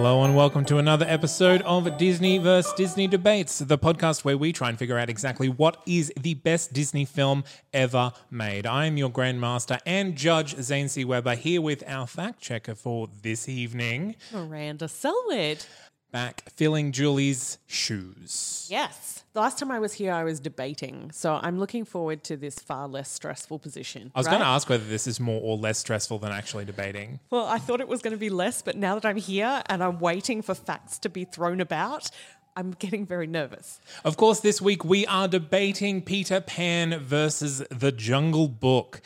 [0.00, 2.72] Hello and welcome to another episode of Disney vs.
[2.72, 6.72] Disney Debates, the podcast where we try and figure out exactly what is the best
[6.72, 8.64] Disney film ever made.
[8.64, 11.04] I am your Grandmaster and Judge Zane C.
[11.04, 15.66] Weber here with our fact checker for this evening, Miranda Selwood.
[16.10, 18.66] Back filling Julie's shoes.
[18.70, 19.24] Yes.
[19.32, 21.12] The last time I was here, I was debating.
[21.12, 24.10] So I'm looking forward to this far less stressful position.
[24.14, 24.32] I was right?
[24.32, 27.20] going to ask whether this is more or less stressful than actually debating.
[27.30, 29.84] Well, I thought it was going to be less, but now that I'm here and
[29.84, 32.10] I'm waiting for facts to be thrown about,
[32.56, 33.80] I'm getting very nervous.
[34.04, 39.00] Of course, this week we are debating Peter Pan versus the Jungle Book.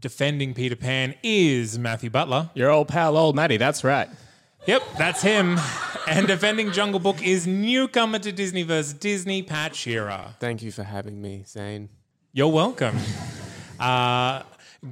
[0.00, 2.50] Defending Peter Pan is Matthew Butler.
[2.54, 3.56] Your old pal, old Matty.
[3.56, 4.08] That's right.
[4.66, 5.58] Yep, that's him.
[6.06, 8.92] and defending Jungle Book is newcomer to Disney vs.
[8.94, 10.34] Disney, Pat Shearer.
[10.40, 11.88] Thank you for having me, Zane.
[12.32, 12.96] You're welcome.
[13.80, 14.42] Uh,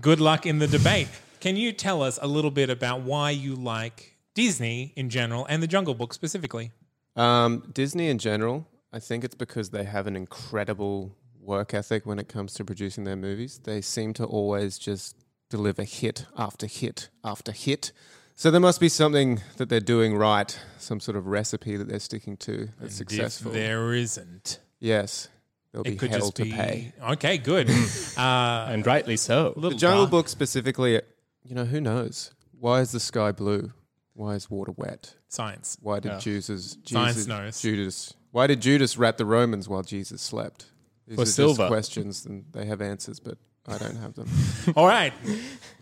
[0.00, 1.08] good luck in the debate.
[1.40, 5.62] Can you tell us a little bit about why you like Disney in general and
[5.62, 6.72] the Jungle Book specifically?
[7.14, 12.18] Um, Disney in general, I think it's because they have an incredible work ethic when
[12.18, 13.60] it comes to producing their movies.
[13.62, 15.16] They seem to always just
[15.50, 17.92] deliver hit after hit after hit.
[18.38, 21.98] So there must be something that they're doing right, some sort of recipe that they're
[21.98, 23.50] sticking to that's successful.
[23.50, 25.28] If there isn't, yes,
[25.72, 26.92] there'll be it could hell just to be pay.
[27.12, 27.38] okay.
[27.38, 27.70] Good.
[28.18, 29.52] uh, and rightly so.
[29.54, 30.10] The little Jungle dark.
[30.10, 31.00] Book specifically,
[31.44, 32.32] you know, who knows?
[32.58, 33.72] Why is the sky blue?
[34.12, 35.14] Why is water wet?
[35.28, 35.76] science.
[35.80, 36.18] Why did Yeah.
[36.18, 37.60] Jesus, Science Jesus knows.
[37.60, 38.14] Judas?
[38.32, 40.66] Why did Judas rat the Romans while Jesus slept?
[41.06, 41.68] These For are just silver.
[41.68, 44.28] questions, and they have answers, but I don't have them.
[44.76, 45.12] All right.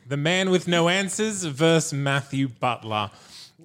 [0.06, 3.10] The man with no answers versus Matthew Butler.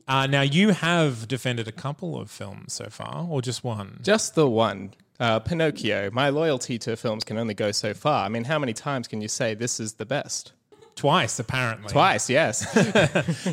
[0.07, 4.00] Uh, now, you have defended a couple of films so far, or just one?
[4.01, 4.94] Just the one.
[5.19, 6.09] Uh, Pinocchio.
[6.11, 8.25] My loyalty to films can only go so far.
[8.25, 10.53] I mean, how many times can you say this is the best?
[10.95, 11.89] Twice, apparently.
[11.91, 12.66] Twice, yes.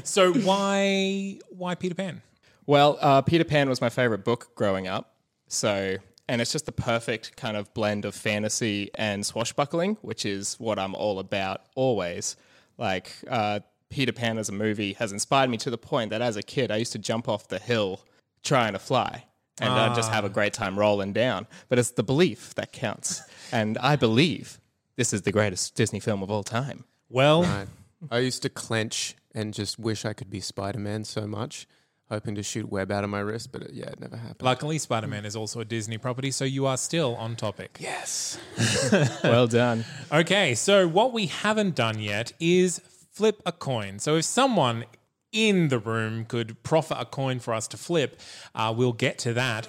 [0.04, 2.22] So why why Peter Pan?
[2.66, 5.14] well, uh, Peter Pan was my favorite book growing up.
[5.48, 5.96] So,
[6.28, 10.78] and it's just the perfect kind of blend of fantasy and swashbuckling, which is what
[10.78, 12.36] I'm all about always.
[12.78, 16.36] Like, uh, Peter Pan as a movie has inspired me to the point that as
[16.36, 18.00] a kid, I used to jump off the hill
[18.42, 19.24] trying to fly.
[19.58, 21.46] And I'd just have a great time rolling down.
[21.70, 23.22] But it's the belief that counts.
[23.52, 24.60] And I believe
[24.96, 26.84] this is the greatest Disney film of all time.
[27.08, 27.66] Well, Right.
[28.10, 31.66] I used to clench and just wish I could be Spider Man so much,
[32.08, 34.42] hoping to shoot web out of my wrist, but it, yeah, it never happened.
[34.42, 37.76] luckily Spider Man is also a Disney property, so you are still on topic.
[37.80, 38.38] yes.
[39.24, 39.84] Well done.
[40.12, 42.80] Okay, so what we haven't done yet is
[43.12, 43.98] flip a coin.
[43.98, 44.84] So if someone
[45.32, 48.20] in the room could proffer a coin for us to flip,
[48.54, 49.68] uh, we'll get to that.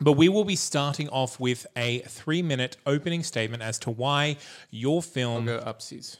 [0.00, 4.36] But we will be starting off with a three minute opening statement as to why
[4.70, 6.18] your film Go upsies.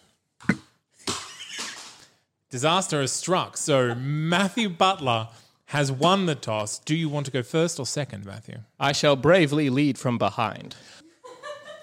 [2.50, 3.56] Disaster has struck.
[3.56, 5.28] So Matthew Butler
[5.66, 6.78] has won the toss.
[6.78, 8.59] Do you want to go first or second, Matthew?
[8.81, 10.76] I shall bravely lead from behind.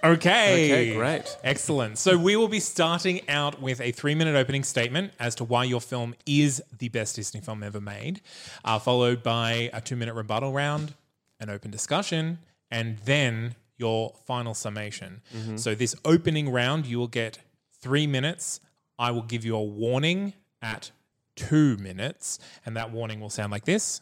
[0.04, 0.72] Okay.
[0.72, 1.38] Okay, great.
[1.44, 1.98] Excellent.
[1.98, 5.64] So we will be starting out with a three minute opening statement as to why
[5.64, 8.22] your film is the best Disney film ever made,
[8.64, 10.94] uh, followed by a two minute rebuttal round,
[11.39, 12.38] an open discussion,
[12.69, 15.22] and then your final summation.
[15.57, 17.39] So this opening round, you will get
[17.81, 18.62] three minutes.
[18.98, 20.34] I will give you a warning
[20.65, 20.91] at
[21.35, 24.01] two minutes, and that warning will sound like this.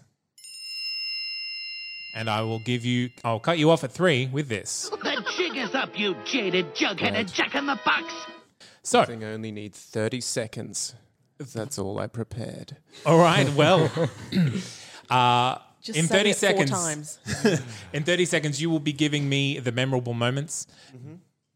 [2.15, 4.89] And I will give you, I'll cut you off at three with this.
[4.89, 8.13] The jig is up, you jaded, jug-headed jack in the box.
[8.83, 10.93] So, I think I only need 30 seconds.
[11.39, 12.77] That's all I prepared.
[13.05, 13.49] All right.
[13.55, 13.91] Well,
[15.09, 17.19] uh, Just in 30 seconds, times.
[17.93, 20.67] in 30 seconds, you will be giving me the memorable moments,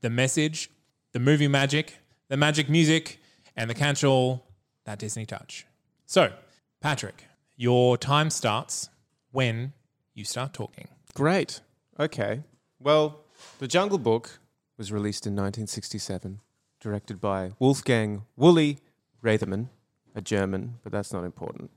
[0.02, 0.72] the message,
[1.14, 1.98] the movie magic,
[2.30, 3.20] the magic music,
[3.56, 4.47] and the catch-all,
[4.88, 5.68] that Disney touch.
[6.06, 6.32] So,
[6.80, 7.26] Patrick,
[7.58, 8.90] your time starts
[9.32, 9.74] when
[10.14, 10.88] you start talking.
[11.14, 11.60] Great.
[12.00, 12.44] Okay.
[12.80, 13.20] Well,
[13.60, 14.40] The Jungle Book
[14.78, 16.40] was released in 1967,
[16.80, 18.78] directed by Wolfgang Woolie
[19.22, 19.68] Reitherman,
[20.16, 21.70] a German, but that's not important.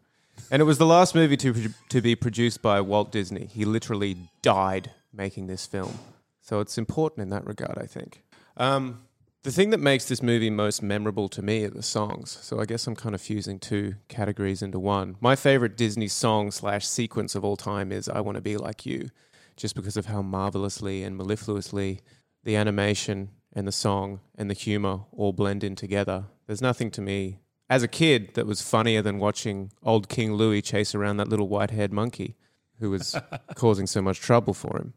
[0.49, 3.47] And it was the last movie to, to be produced by Walt Disney.
[3.47, 5.99] He literally died making this film.
[6.41, 8.23] So it's important in that regard, I think.
[8.57, 9.01] Um,
[9.43, 12.39] the thing that makes this movie most memorable to me are the songs.
[12.43, 15.17] So I guess I'm kind of fusing two categories into one.
[15.21, 18.85] My favorite Disney song slash sequence of all time is I Want to Be Like
[18.85, 19.09] You,
[19.57, 22.01] just because of how marvelously and mellifluously
[22.45, 26.27] the animation and the song and the humor all blend in together.
[26.47, 27.39] There's nothing to me
[27.71, 31.49] as a kid that was funnier than watching old King Louie chase around that little
[31.49, 32.37] white haired monkey
[32.79, 33.17] who was
[33.55, 34.93] causing so much trouble for him.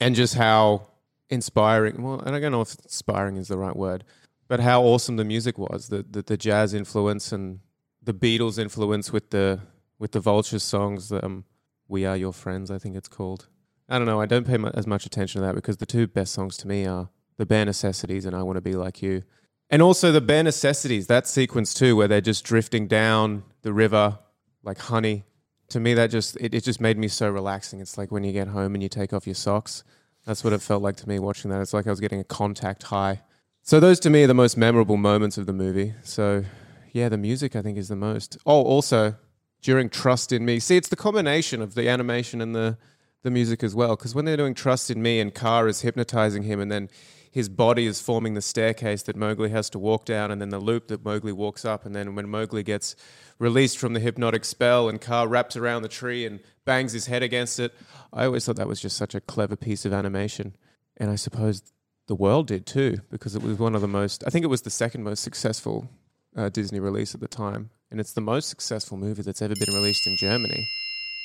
[0.00, 0.88] And just how
[1.30, 4.04] inspiring, well, and I don't know if inspiring is the right word,
[4.48, 7.60] but how awesome the music was, the, the, the jazz influence and
[8.02, 9.60] the Beatles influence with the,
[9.98, 11.44] with the Vultures songs, um,
[11.88, 13.48] We Are Your Friends, I think it's called.
[13.88, 14.20] I don't know.
[14.20, 16.86] I don't pay as much attention to that because the two best songs to me
[16.86, 19.22] are The Bare Necessities and I Want to Be Like You.
[19.70, 24.18] And also The Bare Necessities, that sequence too, where they're just drifting down the river
[24.62, 25.24] like honey.
[25.70, 27.80] To me, that just, it, it just made me so relaxing.
[27.80, 29.82] It's like when you get home and you take off your socks.
[30.26, 31.62] That's what it felt like to me watching that.
[31.62, 33.22] It's like I was getting a contact high.
[33.62, 35.94] So those to me are the most memorable moments of the movie.
[36.02, 36.44] So
[36.92, 38.36] yeah, the music I think is the most.
[38.44, 39.14] Oh, also
[39.62, 40.58] during Trust in Me.
[40.58, 42.76] See, it's the combination of the animation and the
[43.22, 43.96] the music as well.
[43.96, 46.88] Because when they're doing Trust in Me and Kaa is hypnotizing him, and then
[47.36, 50.58] his body is forming the staircase that Mowgli has to walk down, and then the
[50.58, 52.96] loop that Mowgli walks up, and then when Mowgli gets
[53.38, 57.22] released from the hypnotic spell and Kaa wraps around the tree and bangs his head
[57.22, 57.74] against it,
[58.10, 60.56] I always thought that was just such a clever piece of animation.
[60.96, 61.62] And I suppose
[62.06, 64.62] the world did too, because it was one of the most, I think it was
[64.62, 65.90] the second most successful
[66.34, 67.68] uh, Disney release at the time.
[67.90, 70.66] And it's the most successful movie that's ever been released in Germany,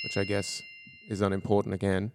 [0.03, 0.61] which I guess
[1.07, 2.11] is unimportant again.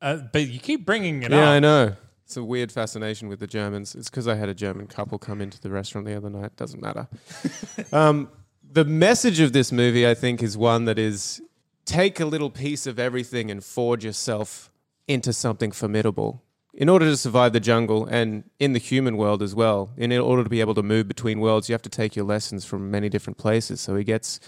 [0.00, 1.42] Uh, but you keep bringing it Yeah, up.
[1.42, 1.96] Yeah, I know.
[2.30, 3.96] It's a weird fascination with the Germans.
[3.96, 6.54] It's because I had a German couple come into the restaurant the other night.
[6.54, 7.08] Doesn't matter.
[7.92, 8.30] um,
[8.62, 11.42] the message of this movie, I think, is one that is
[11.86, 14.70] take a little piece of everything and forge yourself
[15.08, 16.44] into something formidable.
[16.72, 20.44] In order to survive the jungle and in the human world as well, in order
[20.44, 23.08] to be able to move between worlds, you have to take your lessons from many
[23.08, 23.80] different places.
[23.80, 24.38] So he gets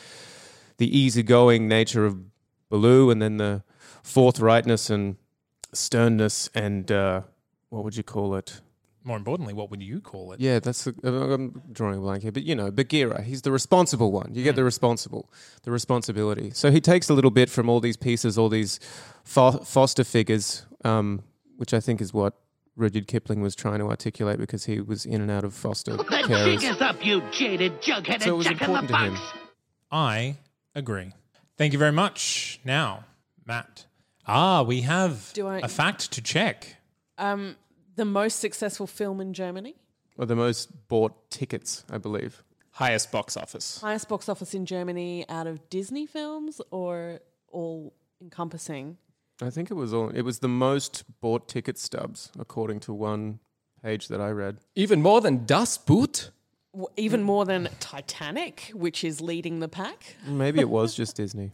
[0.76, 2.16] the easygoing nature of
[2.68, 3.64] Baloo and then the
[4.04, 5.16] forthrightness and
[5.72, 7.22] sternness and uh,
[7.72, 8.60] what would you call it?
[9.04, 10.40] More importantly, what would you call it?
[10.40, 13.50] Yeah, that's the, uh, I'm drawing a blank here, but you know, Bagheera, he's the
[13.50, 14.30] responsible one.
[14.34, 15.28] You get the responsible,
[15.64, 16.50] the responsibility.
[16.50, 18.78] So he takes a little bit from all these pieces, all these
[19.24, 21.22] fo- foster figures, um,
[21.56, 22.34] which I think is what
[22.76, 26.08] Rudyard Kipling was trying to articulate because he was in and out of foster Put
[26.10, 26.60] them carers.
[26.60, 29.14] fingers up, you jaded jugheaded So it was jack in the important to him.
[29.14, 29.38] box.
[29.90, 30.36] I
[30.76, 31.12] agree.
[31.58, 32.60] Thank you very much.
[32.64, 33.04] Now,
[33.46, 33.86] Matt.
[34.26, 36.76] Ah, we have Do I- a fact to check.
[37.22, 37.56] Um,
[37.96, 39.74] the most successful film in Germany,
[40.18, 42.42] Or the most bought tickets, I believe.
[42.72, 43.80] Highest box office.
[43.80, 47.20] highest box office in Germany out of Disney films, or
[47.52, 48.96] all encompassing.
[49.42, 50.08] I think it was all.
[50.10, 53.38] It was the most bought ticket stubs, according to one
[53.82, 54.58] page that I read.
[54.74, 56.30] Even more than Das Boot?
[56.72, 60.16] W- Even more than Titanic, which is leading the pack.
[60.26, 61.50] Maybe it was just Disney.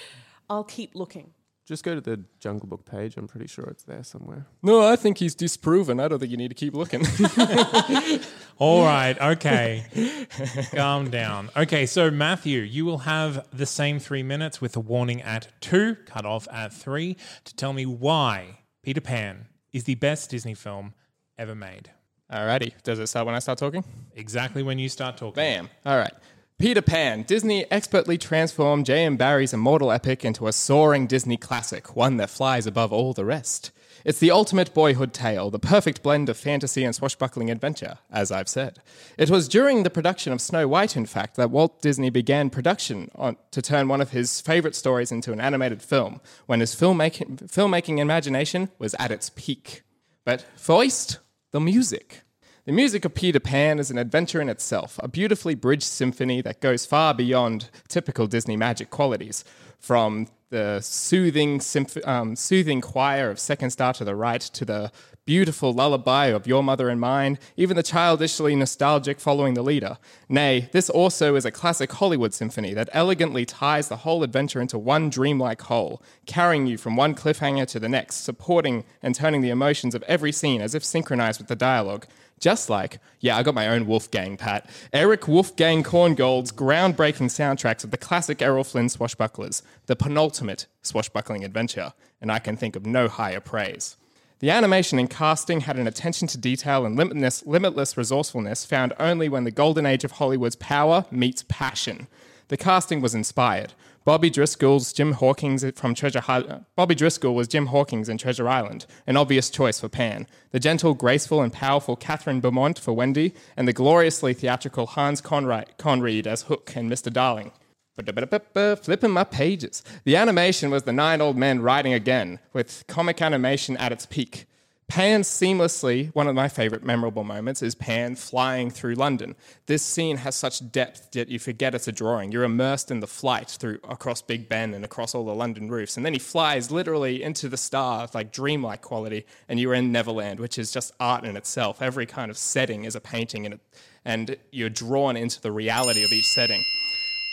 [0.50, 1.32] I'll keep looking.
[1.72, 3.16] Just go to the Jungle Book page.
[3.16, 4.44] I'm pretty sure it's there somewhere.
[4.62, 6.00] No, I think he's disproven.
[6.00, 7.00] I don't think you need to keep looking.
[8.58, 10.26] All right, okay.
[10.74, 11.48] Calm down.
[11.56, 15.94] Okay, so Matthew, you will have the same three minutes with a warning at two,
[16.04, 20.92] cut off at three, to tell me why Peter Pan is the best Disney film
[21.38, 21.90] ever made.
[22.30, 22.74] Alrighty.
[22.82, 23.82] Does it start when I start talking?
[24.14, 25.36] Exactly when you start talking.
[25.36, 25.70] Bam.
[25.86, 26.12] All right.
[26.58, 27.22] Peter Pan.
[27.22, 29.16] Disney expertly transformed J.M.
[29.16, 33.72] Barrie's immortal epic into a soaring Disney classic, one that flies above all the rest.
[34.04, 38.48] It's the ultimate boyhood tale, the perfect blend of fantasy and swashbuckling adventure, as I've
[38.48, 38.78] said.
[39.18, 43.10] It was during the production of Snow White, in fact, that Walt Disney began production
[43.14, 47.50] on, to turn one of his favorite stories into an animated film, when his filmmaking,
[47.50, 49.82] filmmaking imagination was at its peak.
[50.24, 51.18] But first,
[51.50, 52.22] the music.
[52.64, 56.60] The music of Peter Pan is an adventure in itself, a beautifully bridged symphony that
[56.60, 59.44] goes far beyond typical Disney magic qualities.
[59.80, 64.92] From the soothing, symph- um, soothing choir of Second Star to the Right to the
[65.24, 69.98] beautiful lullaby of Your Mother and Mine, even the childishly nostalgic Following the Leader.
[70.28, 74.78] Nay, this also is a classic Hollywood symphony that elegantly ties the whole adventure into
[74.78, 79.50] one dreamlike whole, carrying you from one cliffhanger to the next, supporting and turning the
[79.50, 82.06] emotions of every scene as if synchronized with the dialogue.
[82.40, 84.68] Just like, yeah, I got my own Wolfgang, Pat.
[84.92, 91.92] Erich Wolfgang Korngold's groundbreaking soundtracks of the classic Errol Flynn swashbucklers, the penultimate swashbuckling adventure,
[92.20, 93.96] and I can think of no higher praise.
[94.42, 99.28] The animation and casting had an attention to detail and limitless, limitless resourcefulness found only
[99.28, 102.08] when the golden age of Hollywood's power meets passion.
[102.48, 103.74] The casting was inspired.
[104.04, 108.84] Bobby Driscoll's Jim Hawkins from Treasure Hi- Bobby Driscoll was Jim Hawkins in Treasure Island,
[109.06, 110.26] an obvious choice for Pan.
[110.50, 115.78] The gentle, graceful, and powerful Kathryn Beaumont for Wendy, and the gloriously theatrical Hans Conried,
[115.78, 117.12] Conried as Hook and Mr.
[117.12, 117.52] Darling.
[117.94, 119.82] Flipping my pages.
[120.04, 124.46] The animation was the nine old men riding again, with comic animation at its peak.
[124.88, 129.34] Pan seamlessly, one of my favorite memorable moments is Pan flying through London.
[129.64, 132.30] This scene has such depth that you forget it's a drawing.
[132.30, 135.96] You're immersed in the flight through across Big Ben and across all the London roofs.
[135.96, 140.40] And then he flies literally into the stars, like dreamlike quality, and you're in Neverland,
[140.40, 141.80] which is just art in itself.
[141.80, 143.60] Every kind of setting is a painting, and, it,
[144.04, 146.62] and you're drawn into the reality of each setting.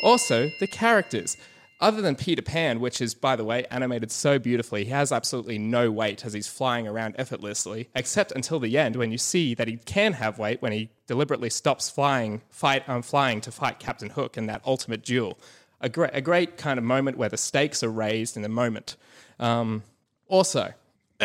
[0.02, 1.38] Also, the characters.
[1.82, 5.58] Other than Peter Pan, which is, by the way, animated so beautifully, he has absolutely
[5.58, 9.70] no weight as he's flying around effortlessly, except until the end when you see that
[9.70, 14.10] he can have weight when he deliberately stops flying, fight, um, flying to fight Captain
[14.10, 15.38] Hook in that ultimate duel.
[15.80, 18.98] A great, a great kind of moment where the stakes are raised in the moment.
[19.40, 19.84] Um,
[20.28, 20.74] also,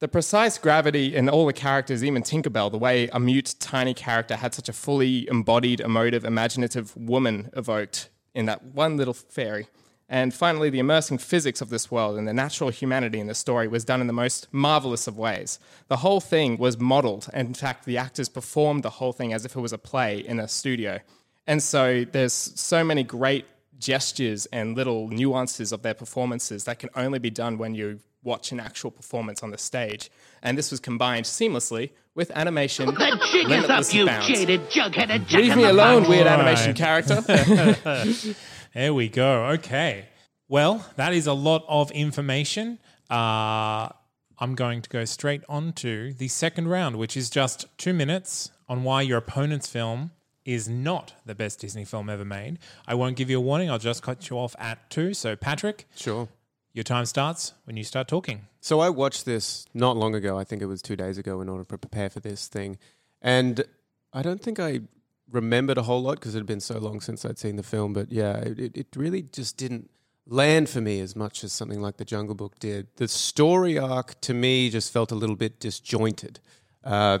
[0.00, 4.36] the precise gravity in all the characters, even Tinkerbell, the way a mute, tiny character
[4.36, 9.68] had such a fully embodied, emotive, imaginative woman evoked in that one little fairy.
[10.08, 13.68] And finally, the immersing physics of this world and the natural humanity in the story
[13.68, 15.60] was done in the most marvelous of ways.
[15.88, 19.44] The whole thing was modeled, and in fact, the actors performed the whole thing as
[19.44, 20.98] if it was a play in a studio.
[21.46, 23.46] And so there's so many great
[23.78, 28.52] gestures and little nuances of their performances that can only be done when you watch
[28.52, 30.10] an actual performance on the stage.
[30.42, 32.86] And this was combined seamlessly with animation.
[32.86, 34.26] The jig is limitless up, you bounds.
[34.26, 36.08] jaded jugheaded jack Leave me alone, box.
[36.08, 37.22] weird All animation character.
[38.74, 39.46] There we go.
[39.46, 40.04] Okay.
[40.48, 42.78] Well, that is a lot of information.
[43.10, 43.88] Uh,
[44.38, 48.50] I'm going to go straight on to the second round, which is just two minutes
[48.68, 50.12] on why your opponent's film
[50.44, 52.58] is not the best Disney film ever made.
[52.86, 53.70] I won't give you a warning.
[53.70, 55.14] I'll just cut you off at two.
[55.14, 56.28] So, Patrick, Sure.
[56.72, 58.46] Your time starts when you start talking.
[58.60, 60.38] So I watched this not long ago.
[60.38, 62.78] I think it was two days ago in order to prepare for this thing.
[63.22, 63.64] And
[64.12, 64.80] I don't think I
[65.30, 67.92] remembered a whole lot because it had been so long since I'd seen the film.
[67.92, 69.90] But yeah, it, it- really just didn't
[70.26, 72.86] land for me as much as something like The Jungle Book did.
[72.96, 76.38] The story arc to me just felt a little bit disjointed.
[76.84, 77.18] Uh,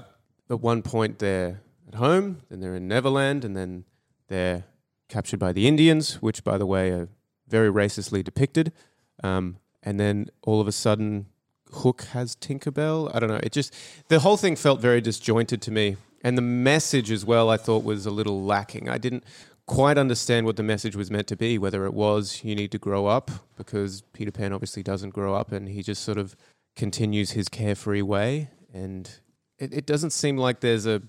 [0.48, 3.84] at one point, they're at home, then they're in Neverland, and then
[4.28, 4.64] they're
[5.08, 7.08] captured by the Indians, which, by the way, are
[7.48, 8.72] very racistly depicted.
[9.22, 11.26] Um, and then all of a sudden,
[11.72, 13.14] Hook has Tinkerbell.
[13.14, 13.40] I don't know.
[13.42, 13.74] It just
[14.08, 17.50] the whole thing felt very disjointed to me, and the message as well.
[17.50, 18.88] I thought was a little lacking.
[18.88, 19.24] I didn't
[19.66, 21.58] quite understand what the message was meant to be.
[21.58, 25.52] Whether it was you need to grow up because Peter Pan obviously doesn't grow up,
[25.52, 26.36] and he just sort of
[26.76, 29.20] continues his carefree way, and
[29.58, 31.02] it, it doesn't seem like there's a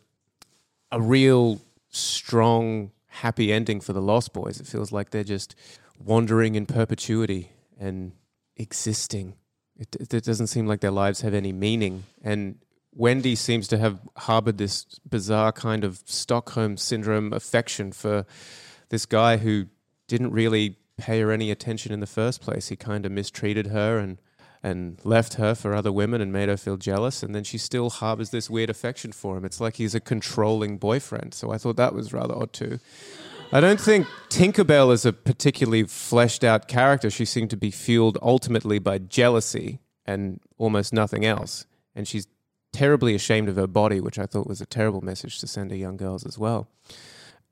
[0.91, 4.59] a real strong happy ending for the Lost Boys.
[4.59, 5.55] It feels like they're just
[5.99, 7.51] wandering in perpetuity
[7.81, 8.13] and
[8.55, 9.35] existing.
[9.77, 12.03] It, it, doesn't seem like their lives have any meaning.
[12.21, 12.59] And
[12.93, 18.25] Wendy seems to have harbored this bizarre kind of Stockholm syndrome affection for
[18.89, 19.65] this guy who
[20.07, 22.67] didn't really pay her any attention in the first place.
[22.67, 24.19] He kind of mistreated her and
[24.63, 27.89] and left her for other women and made her feel jealous and then she still
[27.89, 29.43] harbors this weird affection for him.
[29.43, 31.33] It's like he's a controlling boyfriend.
[31.33, 32.79] So I thought that was rather odd too.
[33.53, 37.09] I don't think Tinkerbell is a particularly fleshed out character.
[37.09, 41.65] She seemed to be fueled ultimately by jealousy and almost nothing else.
[41.93, 42.27] And she's
[42.71, 45.75] terribly ashamed of her body, which I thought was a terrible message to send to
[45.75, 46.69] young girls as well.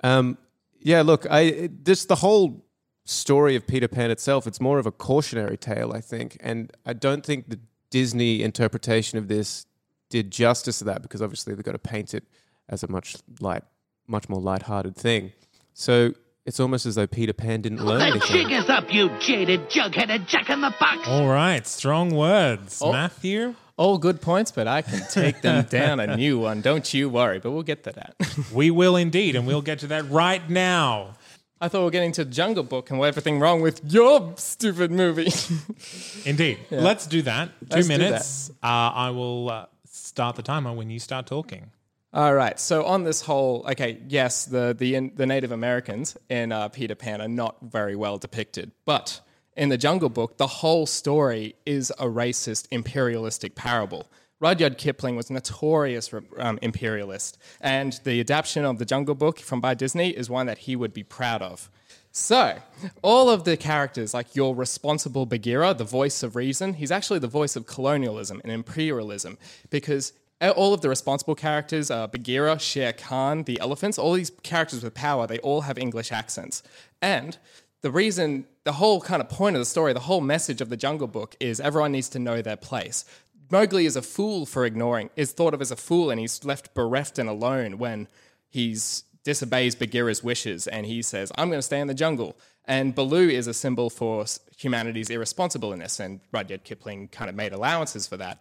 [0.01, 0.37] Um,
[0.79, 2.65] yeah, look, I just the whole
[3.03, 6.37] story of Peter Pan itself, it's more of a cautionary tale, I think.
[6.39, 9.65] And I don't think the Disney interpretation of this
[10.09, 12.23] did justice to that because obviously they've got to paint it
[12.69, 13.63] as a much light,
[14.07, 15.33] much more light-hearted thing.
[15.79, 16.13] So
[16.45, 18.51] it's almost as though Peter Pan didn't learn The jig anything.
[18.51, 21.07] is up, you jaded jugheaded jack in the box.
[21.07, 21.65] All right.
[21.65, 22.81] Strong words.
[22.83, 22.91] Oh.
[22.91, 23.55] Matthew?
[23.77, 26.59] All good points, but I can take them down a new one.
[26.59, 28.15] Don't you worry, but we'll get to that.
[28.53, 31.15] We will indeed, and we'll get to that right now.
[31.61, 34.91] I thought we were getting to Jungle Book and what everything wrong with your stupid
[34.91, 35.31] movie.
[36.25, 36.59] Indeed.
[36.71, 37.51] Let's do that.
[37.61, 38.49] 2 Let's do minutes.
[38.61, 38.65] Uh,
[39.07, 41.71] I will uh, start the timer when you start talking.
[42.11, 42.59] All right.
[42.59, 47.21] So on this whole, okay, yes, the the the Native Americans in uh, Peter Pan
[47.21, 49.21] are not very well depicted, but
[49.55, 54.07] in the Jungle Book, the whole story is a racist imperialistic parable.
[54.39, 59.59] Rudyard Kipling was a notorious um, imperialist, and the adaptation of the Jungle Book from
[59.59, 61.69] by Disney is one that he would be proud of.
[62.11, 62.57] So,
[63.03, 67.27] all of the characters, like your responsible Bagheera, the voice of reason, he's actually the
[67.27, 69.37] voice of colonialism and imperialism
[69.69, 74.83] because all of the responsible characters, uh, Bagheera, Shere Khan, the elephants, all these characters
[74.83, 76.63] with power, they all have English accents.
[77.01, 77.37] And
[77.81, 80.77] the reason, the whole kind of point of the story, the whole message of the
[80.77, 83.05] Jungle Book is everyone needs to know their place.
[83.51, 86.73] Mowgli is a fool for ignoring, is thought of as a fool, and he's left
[86.73, 88.07] bereft and alone when
[88.49, 88.77] he
[89.23, 92.37] disobeys Bagheera's wishes and he says, I'm going to stay in the jungle.
[92.65, 98.05] And Baloo is a symbol for humanity's irresponsibleness, and Rudyard Kipling kind of made allowances
[98.05, 98.39] for that.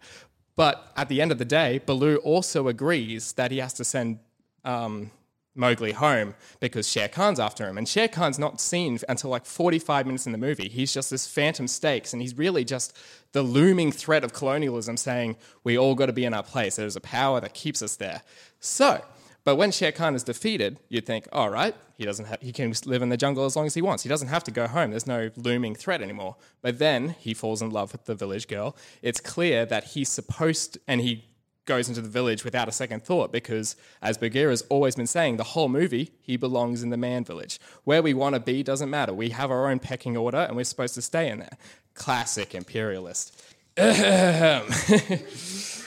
[0.59, 4.19] But at the end of the day, Baloo also agrees that he has to send
[4.65, 5.09] um,
[5.55, 7.77] Mowgli home because Shere Khan's after him.
[7.77, 10.67] And Shere Khan's not seen until like 45 minutes in the movie.
[10.67, 12.93] He's just this phantom stakes, and he's really just
[13.31, 16.75] the looming threat of colonialism saying, we all got to be in our place.
[16.75, 18.21] There's a power that keeps us there.
[18.59, 19.01] So,
[19.43, 22.73] but when Shere Khan is defeated, you'd think, all right, he doesn't have, he can
[22.85, 24.03] live in the jungle as long as he wants.
[24.03, 24.91] He doesn't have to go home.
[24.91, 26.35] There's no looming threat anymore.
[26.61, 28.75] But then he falls in love with the village girl.
[29.01, 31.25] It's clear that he's supposed, and he
[31.65, 35.43] goes into the village without a second thought because, as Bagheera's always been saying, the
[35.43, 37.59] whole movie, he belongs in the man village.
[37.83, 39.13] Where we want to be doesn't matter.
[39.13, 41.57] We have our own pecking order and we're supposed to stay in there.
[41.93, 43.41] Classic imperialist.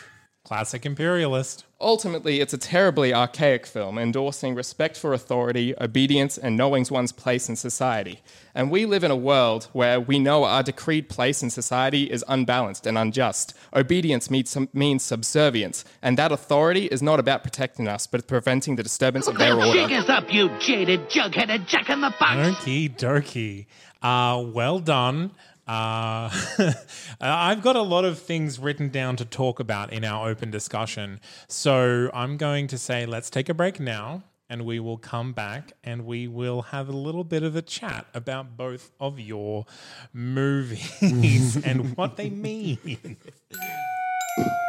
[0.52, 1.64] Classic imperialist.
[1.80, 7.49] Ultimately, it's a terribly archaic film endorsing respect for authority, obedience, and knowing one's place
[7.49, 8.21] in society.
[8.54, 12.23] And we live in a world where we know our decreed place in society is
[12.28, 13.56] unbalanced and unjust.
[13.75, 18.82] Obedience means, means subservience, and that authority is not about protecting us, but preventing the
[18.82, 19.73] disturbance of their order.
[19.73, 22.59] Jig us up, you jaded jug-headed jack in the box.
[22.59, 23.64] Okie dokie.
[24.02, 25.30] Uh, well done.
[25.66, 26.31] Uh,
[27.21, 31.21] I've got a lot of things written down to talk about in our open discussion.
[31.49, 35.73] So I'm going to say let's take a break now and we will come back
[35.83, 39.64] and we will have a little bit of a chat about both of your
[40.12, 43.16] movies and what they mean.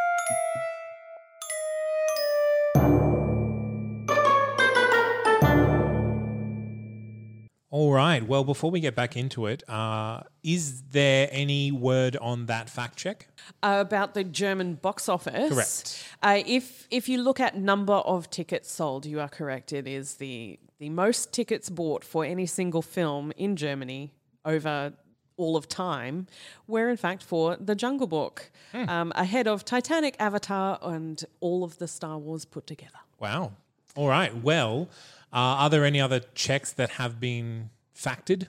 [7.74, 8.22] All right.
[8.22, 12.98] Well, before we get back into it, uh, is there any word on that fact
[12.98, 13.27] check?
[13.64, 15.51] Uh, about the German box office.
[15.51, 16.07] Correct.
[16.22, 19.74] Uh, if if you look at number of tickets sold, you are correct.
[19.74, 24.14] It is the the most tickets bought for any single film in Germany
[24.46, 24.94] over
[25.36, 26.27] all of time,
[26.68, 31.79] were in fact for The Jungle Book, um, ahead of Titanic, Avatar, and all of
[31.79, 33.00] the Star Wars put together.
[33.20, 33.53] Wow.
[33.96, 34.44] All right.
[34.44, 34.90] Well,
[35.39, 38.48] are there any other checks that have been factored?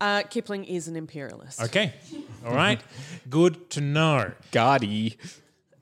[0.00, 1.60] Uh, Kipling is an imperialist.
[1.62, 1.92] Okay.
[2.44, 2.80] All right.
[3.30, 4.32] Good to know.
[4.50, 5.16] Gotti.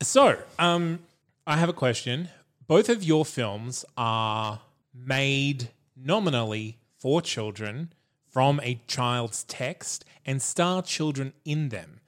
[0.02, 1.00] So, um,
[1.46, 2.28] I have a question.
[2.66, 4.60] Both of your films are
[4.94, 7.92] made nominally for children
[8.28, 12.00] from a child's text and star children in them.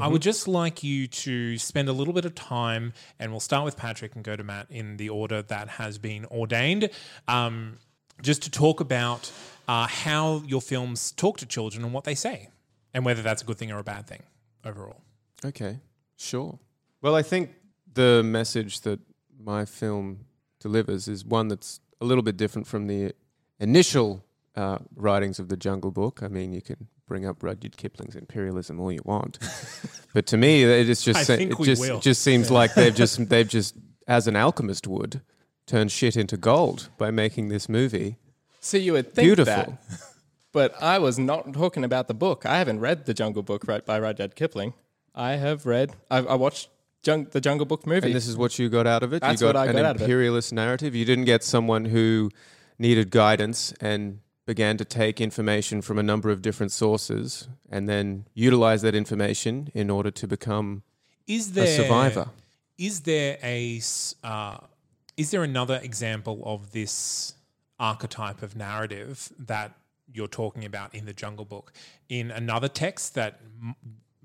[0.00, 3.64] I would just like you to spend a little bit of time, and we'll start
[3.64, 6.90] with Patrick and go to Matt in the order that has been ordained,
[7.28, 7.78] um,
[8.22, 9.30] just to talk about
[9.68, 12.48] uh, how your films talk to children and what they say,
[12.92, 14.22] and whether that's a good thing or a bad thing
[14.64, 15.00] overall.
[15.44, 15.78] Okay,
[16.16, 16.58] sure.
[17.00, 17.50] Well, I think
[17.92, 19.00] the message that
[19.38, 20.26] my film
[20.60, 23.12] delivers is one that's a little bit different from the
[23.60, 24.24] initial
[24.56, 26.20] uh, writings of the Jungle Book.
[26.22, 29.38] I mean, you can bring up Rudyard Kipling's imperialism all you want,
[30.14, 32.00] but to me, it is just se- it just will.
[32.00, 35.22] just seems like they've just they've just as an alchemist would
[35.66, 38.18] turn shit into gold by making this movie.
[38.60, 39.44] So you would think Beautiful.
[39.54, 39.78] that.
[40.52, 42.46] But I was not talking about the book.
[42.46, 44.72] I haven't read The Jungle Book right by Rudyard Kipling.
[45.14, 46.68] I have read, I, I watched
[47.04, 48.06] Jung, the Jungle Book movie.
[48.06, 49.20] And this is what you got out of it.
[49.20, 50.04] That's you got what I an got out of it.
[50.04, 50.94] imperialist narrative.
[50.94, 52.30] You didn't get someone who
[52.78, 58.26] needed guidance and began to take information from a number of different sources and then
[58.34, 60.82] utilize that information in order to become
[61.26, 62.28] Is there a survivor.
[62.76, 63.80] Is there a
[64.22, 64.58] uh,
[65.16, 67.34] is there another example of this
[67.78, 69.72] archetype of narrative that
[70.12, 71.72] you're talking about in the Jungle Book
[72.08, 73.74] in another text that m-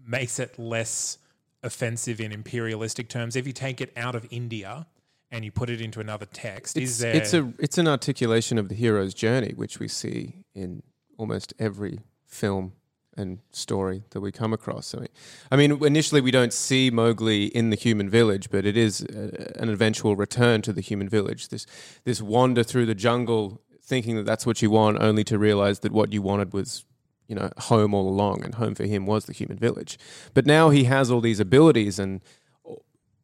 [0.05, 1.19] makes it less
[1.63, 3.35] offensive in imperialistic terms?
[3.35, 4.87] If you take it out of India
[5.31, 7.15] and you put it into another text, It's, is there?
[7.15, 10.83] it's a it's an articulation of the hero's journey, which we see in
[11.17, 12.73] almost every film
[13.17, 14.95] and story that we come across.
[14.95, 15.07] I mean,
[15.51, 19.51] I mean, initially we don't see Mowgli in the human village, but it is uh,
[19.57, 21.49] an eventual return to the human village.
[21.49, 21.65] This
[22.05, 25.91] this wander through the jungle, thinking that that's what you want, only to realize that
[25.91, 26.85] what you wanted was
[27.27, 29.99] you know home all along, and home for him was the human village.
[30.33, 32.21] But now he has all these abilities and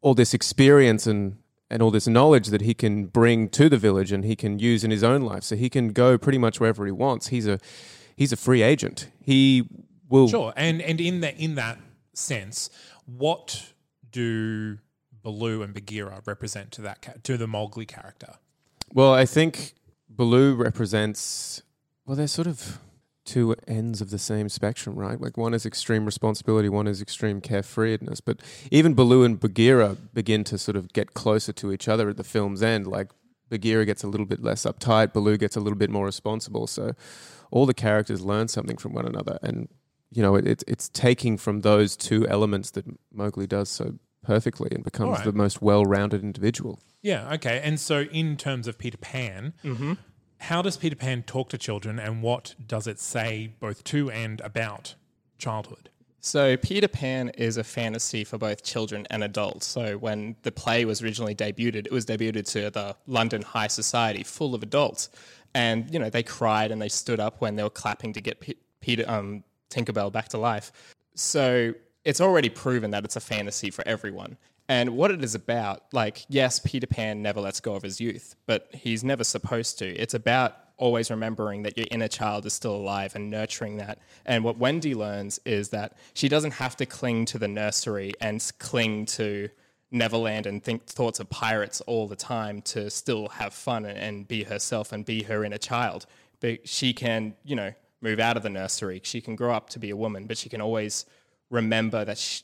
[0.01, 1.37] all this experience and
[1.69, 4.83] and all this knowledge that he can bring to the village and he can use
[4.83, 5.43] in his own life.
[5.43, 7.27] So he can go pretty much wherever he wants.
[7.27, 7.59] He's a
[8.15, 9.09] he's a free agent.
[9.19, 9.67] He
[10.09, 11.79] will Sure, and and in that in that
[12.13, 12.69] sense,
[13.05, 13.73] what
[14.11, 14.77] do
[15.23, 18.35] Baloo and Bagheera represent to that to the Mowgli character?
[18.93, 19.73] Well, I think
[20.09, 21.63] Baloo represents
[22.05, 22.79] well, they're sort of
[23.25, 25.19] two ends of the same spectrum, right?
[25.19, 28.21] Like one is extreme responsibility, one is extreme carefreedness.
[28.23, 32.17] But even Baloo and Bagheera begin to sort of get closer to each other at
[32.17, 32.87] the film's end.
[32.87, 33.09] Like
[33.49, 36.67] Bagheera gets a little bit less uptight, Baloo gets a little bit more responsible.
[36.67, 36.93] So
[37.51, 39.67] all the characters learn something from one another, and
[40.11, 44.69] you know, it, it's it's taking from those two elements that Mowgli does so perfectly
[44.71, 45.25] and becomes Alright.
[45.25, 46.79] the most well-rounded individual.
[47.01, 47.61] Yeah, okay.
[47.63, 49.93] And so, in terms of Peter Pan, mm-hmm.
[50.45, 54.39] How does Peter Pan talk to children, and what does it say both to and
[54.41, 54.93] about
[55.39, 55.89] childhood?
[56.19, 59.65] So Peter Pan is a fantasy for both children and adults.
[59.65, 64.23] So when the play was originally debuted, it was debuted to the London high society
[64.23, 65.09] full of adults,
[65.55, 68.39] and you know they cried and they stood up when they were clapping to get
[68.39, 70.71] P- Peter um, Tinkerbell back to life.
[71.15, 74.37] So it's already proven that it's a fantasy for everyone.
[74.67, 78.35] And what it is about, like, yes, Peter Pan never lets go of his youth,
[78.47, 79.87] but he's never supposed to.
[79.95, 83.99] It's about always remembering that your inner child is still alive and nurturing that.
[84.25, 88.43] And what Wendy learns is that she doesn't have to cling to the nursery and
[88.59, 89.49] cling to
[89.91, 94.27] Neverland and think thoughts of pirates all the time to still have fun and, and
[94.27, 96.05] be herself and be her inner child.
[96.41, 98.99] But she can, you know, move out of the nursery.
[99.03, 101.05] She can grow up to be a woman, but she can always
[101.49, 102.43] remember that she,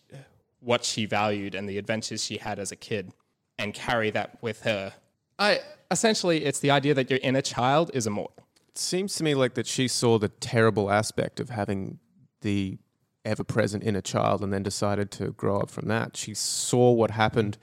[0.61, 3.11] what she valued and the adventures she had as a kid
[3.57, 4.93] and carry that with her.
[5.37, 8.45] I essentially it's the idea that your inner child is immortal.
[8.69, 11.99] It seems to me like that she saw the terrible aspect of having
[12.41, 12.77] the
[13.25, 16.15] ever present inner child and then decided to grow up from that.
[16.15, 17.57] She saw what happened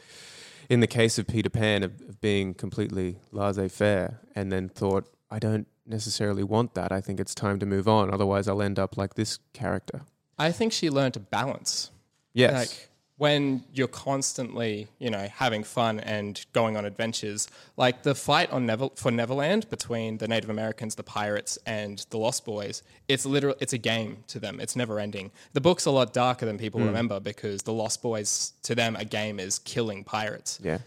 [0.68, 5.08] in the case of Peter Pan of, of being completely laissez faire and then thought,
[5.30, 6.92] I don't necessarily want that.
[6.92, 8.12] I think it's time to move on.
[8.12, 10.02] Otherwise, I'll end up like this character.
[10.38, 11.90] I think she learned to balance.
[12.34, 12.52] Yes.
[12.52, 12.87] Like
[13.18, 18.64] when you're constantly, you know, having fun and going on adventures, like the fight on
[18.64, 23.56] Never for Neverland between the Native Americans, the pirates, and the Lost Boys, it's literal.
[23.60, 24.60] It's a game to them.
[24.60, 25.32] It's never ending.
[25.52, 29.04] The book's a lot darker than people remember because the Lost Boys, to them, a
[29.04, 30.60] game is killing pirates.
[30.62, 30.78] yeah.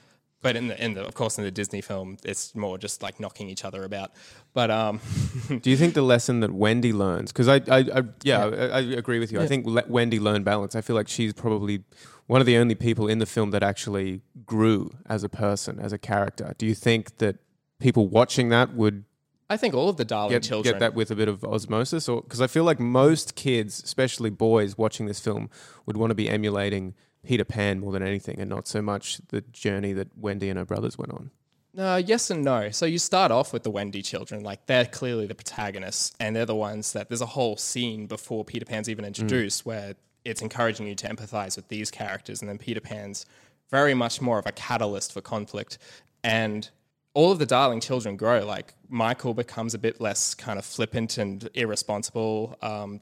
[0.43, 3.19] But in the, in the, of course, in the Disney film, it's more just like
[3.19, 4.11] knocking each other about.
[4.53, 4.99] But um,
[5.61, 7.31] Do you think the lesson that Wendy learns?
[7.31, 9.39] Because I, I, I, yeah, I, I agree with you.
[9.39, 10.75] I think Wendy learned balance.
[10.75, 11.83] I feel like she's probably
[12.31, 15.91] one of the only people in the film that actually grew as a person, as
[15.91, 16.55] a character.
[16.57, 17.35] Do you think that
[17.77, 19.03] people watching that would
[19.49, 22.07] I think all of the Darling get, children get that with a bit of osmosis?
[22.07, 25.49] Or because I feel like most kids, especially boys, watching this film
[25.85, 26.93] would want to be emulating
[27.25, 30.63] Peter Pan more than anything, and not so much the journey that Wendy and her
[30.63, 31.31] brothers went on.
[31.77, 32.69] Uh, yes and no.
[32.69, 36.45] So you start off with the Wendy children, like they're clearly the protagonists, and they're
[36.45, 40.87] the ones that there's a whole scene before Peter Pan's even introduced where it's encouraging
[40.87, 43.25] you to empathize with these characters, and then Peter Pan's
[43.69, 45.77] very much more of a catalyst for conflict.
[46.23, 46.69] And
[47.13, 48.45] all of the darling children grow.
[48.45, 52.57] Like Michael becomes a bit less kind of flippant and irresponsible.
[52.61, 53.01] Um,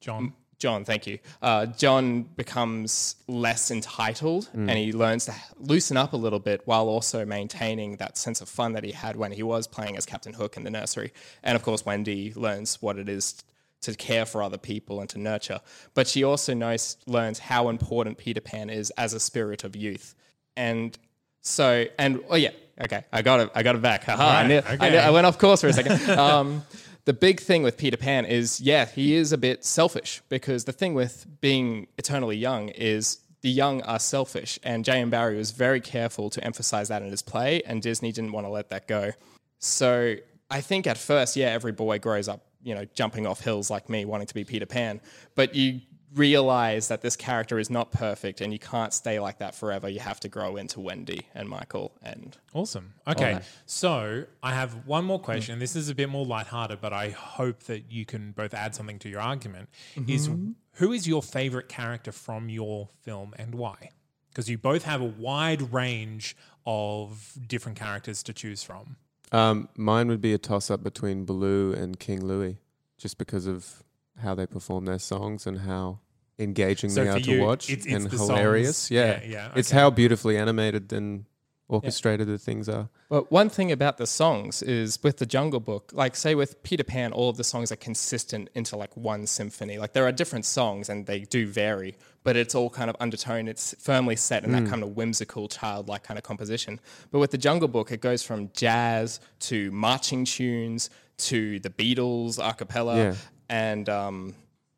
[0.00, 0.34] John.
[0.58, 1.18] John, thank you.
[1.40, 6.86] Uh, John becomes less entitled and he learns to loosen up a little bit while
[6.86, 10.34] also maintaining that sense of fun that he had when he was playing as Captain
[10.34, 11.12] Hook in the nursery.
[11.42, 13.42] And of course, Wendy learns what it is
[13.82, 15.60] to care for other people and to nurture.
[15.94, 20.14] But she also knows, learns how important Peter Pan is as a spirit of youth.
[20.56, 20.96] And
[21.42, 24.04] so, and oh yeah, okay, I got it, I got it back.
[24.04, 26.10] Haha, I, Right, knew, I, knew- I went off course for a second.
[26.18, 26.62] um,
[27.04, 30.72] the big thing with Peter Pan is, yeah, he is a bit selfish because the
[30.72, 35.10] thing with being eternally young is the young are selfish, and J.M.
[35.10, 38.50] Barrie was very careful to emphasize that in his play, and Disney didn't want to
[38.50, 39.10] let that go.
[39.58, 40.14] So
[40.48, 43.88] I think at first, yeah, every boy grows up, you know, jumping off hills like
[43.88, 45.00] me, wanting to be Peter Pan,
[45.34, 45.80] but you
[46.14, 49.88] realize that this character is not perfect and you can't stay like that forever.
[49.88, 52.94] You have to grow into Wendy and Michael and Awesome.
[53.06, 55.58] Okay, so I have one more question.
[55.58, 58.98] This is a bit more lighthearted, but I hope that you can both add something
[59.00, 59.68] to your argument.
[59.96, 60.10] Mm-hmm.
[60.10, 60.30] Is
[60.76, 63.90] who is your favorite character from your film and why?
[64.30, 68.96] Because you both have a wide range of different characters to choose from.
[69.32, 72.58] Um, mine would be a toss up between Baloo and King Louie,
[72.98, 73.82] just because of
[74.20, 76.00] how they perform their songs and how
[76.38, 78.76] engaging So they are you, to watch it's- it's and hilarious.
[78.76, 78.90] songs.
[78.90, 81.24] Yeah, Yeah, yeah, It's how beautifully animated and
[81.72, 82.88] orchestrated the things are.
[83.08, 86.84] But one thing about the songs is with the Jungle Book, like say with Peter
[86.84, 89.78] Pan, all of the songs are consistent into like one symphony.
[89.78, 93.48] Like there are different songs and they do vary, but it's all kind of undertone.
[93.48, 96.80] It's firmly set in that kind of whimsical, childlike kind of composition.
[97.10, 102.38] But with the Jungle Book, it goes from jazz to marching tunes to the Beatles
[102.38, 103.14] a cappella Yeah.
[103.48, 104.34] and um,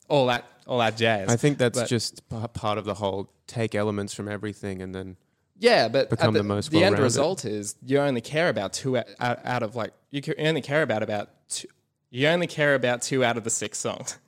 [0.08, 1.28] all that all that jazz.
[1.28, 4.94] I think that's But- just p- part of the whole take elements from everything and
[4.94, 5.16] then
[5.58, 8.98] Yeah, but become at the most the end result is you only care about two
[8.98, 11.68] out, out, out of like you only care about about two,
[12.10, 14.18] you only care about two out of the six songs.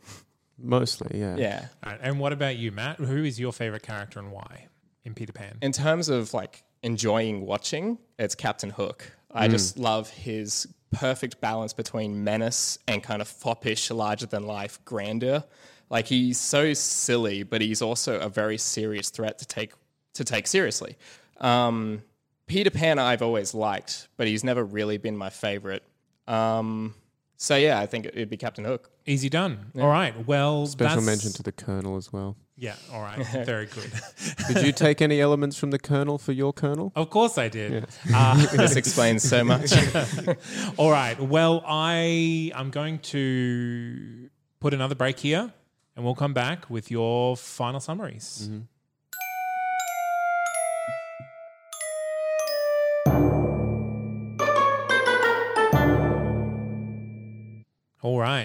[0.58, 1.36] mostly, yeah.
[1.36, 1.66] yeah.
[1.84, 2.98] All right, and what about you, Matt?
[2.98, 4.68] Who is your favorite character and why
[5.04, 5.58] in Peter Pan?
[5.62, 9.10] In terms of like enjoying watching, it's Captain Hook.
[9.32, 9.50] I mm.
[9.50, 15.44] just love his perfect balance between menace and kind of foppish, larger than life grandeur.
[15.90, 19.72] Like he's so silly, but he's also a very serious threat to take
[20.16, 20.96] to take seriously.
[21.40, 22.02] Um,
[22.46, 25.82] Peter Pan, I've always liked, but he's never really been my favorite.
[26.28, 26.94] Um,
[27.36, 28.90] so yeah, I think it'd be Captain Hook.
[29.06, 29.70] Easy done.
[29.78, 30.26] All right.
[30.26, 32.36] Well, Special that's- mention to the Colonel as well.
[32.58, 32.74] Yeah.
[32.90, 33.18] All right.
[33.44, 33.92] Very good.
[34.48, 36.90] Did you take any elements from the Colonel for your Colonel?
[36.96, 37.86] of course I did.
[38.52, 39.72] this explains so much.
[40.78, 41.20] All right.
[41.20, 45.52] Well, I I'm going to put another break here,
[45.94, 48.48] and we'll come back with your final summaries.
[48.50, 48.62] All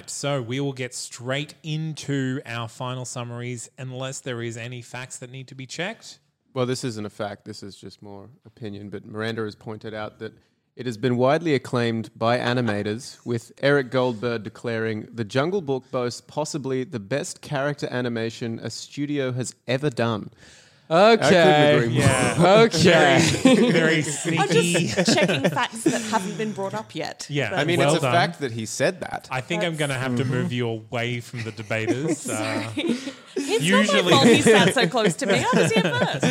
[0.01, 5.17] right, so we will get straight into our final summaries unless there is any facts
[5.19, 6.19] that need to be checked.
[6.53, 7.45] Well, this isn't a fact.
[7.45, 8.89] This is just more opinion.
[8.89, 10.33] But Miranda has pointed out that
[10.75, 16.21] it has been widely acclaimed by animators, with Eric Goldberg declaring the Jungle Book boasts
[16.21, 20.31] possibly the best character animation a studio has ever done.
[20.91, 21.75] Okay.
[21.77, 21.99] agree more.
[21.99, 22.61] Yeah.
[22.63, 23.19] Okay.
[23.71, 24.03] Very
[24.37, 27.27] I'm just checking facts that haven't been brought up yet.
[27.29, 27.51] Yeah.
[27.55, 28.13] I mean, Well it's a done.
[28.13, 29.27] fact that he said that.
[29.31, 32.29] I think I'm going to have to move you away from the debaters.
[32.41, 32.69] Uh,
[33.35, 35.39] It's Usually- not my fault he sat so close to me.
[35.39, 36.25] I was here first.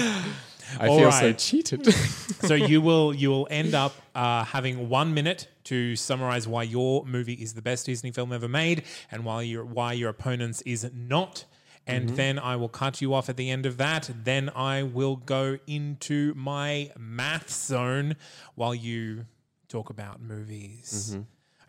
[0.79, 1.93] I All feel so cheated.
[1.93, 7.05] so you will you will end up uh, having one minute to summarize why your
[7.07, 10.89] movie is the best Disney film ever made, and why your why your opponent's is
[10.95, 11.45] not.
[11.87, 14.11] And then I will cut you off at the end of that.
[14.25, 18.17] Then I will go into my math zone
[18.55, 19.27] while you
[19.69, 21.17] talk about movies.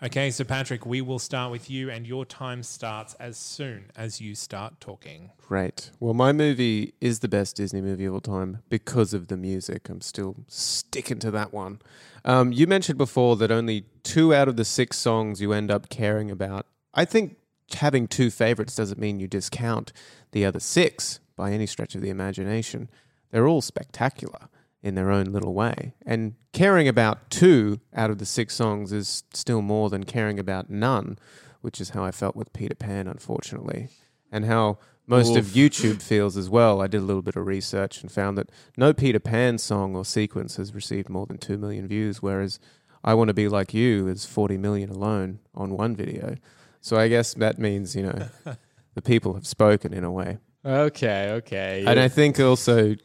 [0.03, 4.19] Okay, so Patrick, we will start with you, and your time starts as soon as
[4.19, 5.29] you start talking.
[5.47, 5.91] Great.
[5.99, 9.89] Well, my movie is the best Disney movie of all time because of the music.
[9.89, 11.81] I'm still sticking to that one.
[12.25, 15.89] Um, you mentioned before that only two out of the six songs you end up
[15.89, 16.65] caring about.
[16.95, 17.37] I think
[17.75, 19.93] having two favorites doesn't mean you discount
[20.31, 22.89] the other six by any stretch of the imagination.
[23.31, 24.49] They're all spectacular
[24.83, 25.93] in their own little way.
[26.05, 30.69] And caring about two out of the six songs is still more than caring about
[30.69, 31.17] none,
[31.61, 33.89] which is how I felt with Peter Pan, unfortunately.
[34.31, 36.81] And how most of YouTube feels as well.
[36.81, 40.05] I did a little bit of research and found that no Peter Pan song or
[40.05, 42.59] sequence has received more than 2 million views, whereas
[43.03, 46.37] I Want to Be Like You is 40 million alone on one video.
[46.81, 48.27] So I guess that means, you know,
[48.95, 50.37] the people have spoken in a way.
[50.65, 51.83] okay, okay.
[51.87, 52.95] And I think also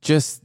[0.00, 0.42] just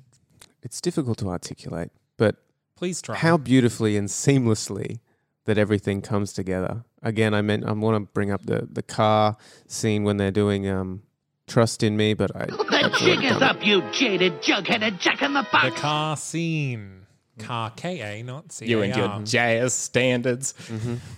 [0.64, 2.36] it's difficult to articulate, but
[2.76, 3.16] Please try.
[3.16, 5.00] how beautifully and seamlessly
[5.46, 6.84] that everything comes together.
[7.02, 10.68] Again, I meant I want to bring up the the car scene when they're doing
[10.68, 11.04] um,
[11.48, 15.46] "Trust in Me," but I The jig is up, you jaded, jug-headed jack in the
[15.52, 15.66] box.
[15.76, 17.06] the car scene.
[17.38, 18.70] Kaa K A, not C A R.
[18.70, 20.54] you and your jazz standards.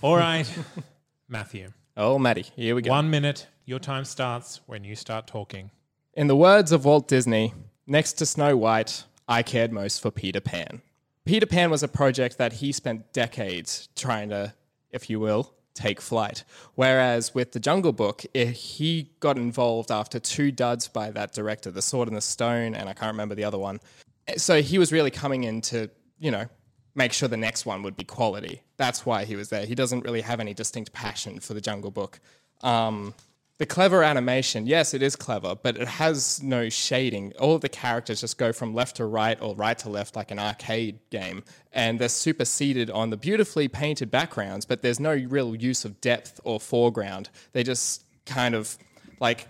[0.02, 0.46] All right,
[1.32, 1.72] Matthew.
[1.96, 2.90] Oh, Maddie, here we go.
[2.90, 3.46] One minute.
[3.64, 5.70] Your time starts when you start talking.
[6.12, 7.54] In the words of Walt Disney,
[7.86, 10.82] next to Snow White, I cared most for Peter Pan.
[11.24, 14.52] Peter Pan was a project that he spent decades trying to,
[14.90, 16.44] if you will, take flight.
[16.74, 21.70] Whereas with The Jungle Book, eh, he got involved after two duds by that director,
[21.70, 23.80] The Sword and the Stone, and I can't remember the other one.
[24.28, 26.44] Eh, So he was really coming in to, you know,
[26.94, 28.62] make sure the next one would be quality.
[28.76, 29.64] That's why he was there.
[29.64, 32.20] He doesn't really have any distinct passion for The Jungle Book.
[32.62, 33.14] Um,
[33.58, 37.32] the clever animation, yes, it is clever, but it has no shading.
[37.38, 40.30] All of the characters just go from left to right or right to left like
[40.32, 45.54] an arcade game, and they're superseded on the beautifully painted backgrounds, but there's no real
[45.54, 47.30] use of depth or foreground.
[47.52, 48.76] They just kind of
[49.20, 49.46] like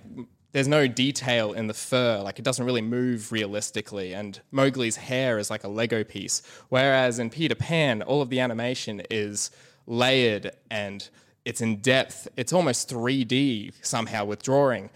[0.53, 5.39] there's no detail in the fur, like it doesn't really move realistically, and Mowgli's hair
[5.39, 6.43] is like a Lego piece.
[6.69, 9.51] Whereas in Peter Pan, all of the animation is
[9.87, 11.09] layered and
[11.45, 12.29] it's in depth.
[12.37, 14.91] It's almost 3D somehow with drawing.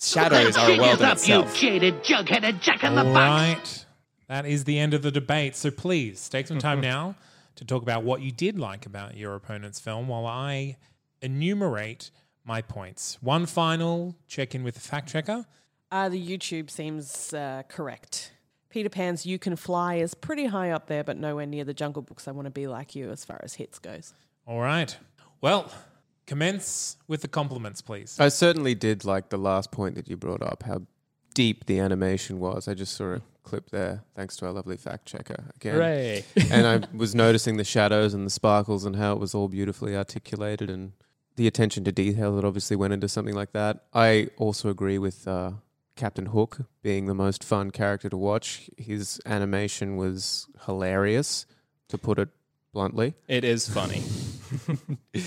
[0.00, 1.56] Shadows are a jig world is in up, you itself.
[1.56, 3.16] jaded, jug-headed jack in the All box.
[3.16, 3.86] right,
[4.28, 5.56] that is the end of the debate.
[5.56, 7.14] So please take some time now
[7.56, 10.76] to talk about what you did like about your opponent's film while I
[11.22, 12.10] enumerate
[12.48, 13.18] my points.
[13.20, 15.44] One final check in with the fact checker.
[15.92, 18.32] Uh, the YouTube seems uh, correct.
[18.70, 22.02] Peter Pan's You Can Fly is pretty high up there, but nowhere near the Jungle
[22.02, 24.12] Books I Want to Be Like You as far as hits goes.
[24.46, 24.96] All right.
[25.40, 25.70] Well,
[26.26, 28.18] commence with the compliments, please.
[28.18, 30.82] I certainly did like the last point that you brought up, how
[31.34, 32.66] deep the animation was.
[32.66, 35.74] I just saw a clip there, thanks to our lovely fact checker again.
[35.74, 36.24] Hooray.
[36.50, 39.96] and I was noticing the shadows and the sparkles and how it was all beautifully
[39.96, 40.92] articulated and
[41.38, 43.84] the attention to detail that obviously went into something like that.
[43.94, 45.52] I also agree with uh,
[45.96, 48.68] Captain Hook being the most fun character to watch.
[48.76, 51.46] His animation was hilarious,
[51.88, 52.28] to put it
[52.72, 53.14] bluntly.
[53.28, 54.02] It is funny.